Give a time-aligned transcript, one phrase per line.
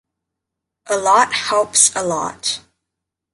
[0.87, 2.59] A lot helps a lot.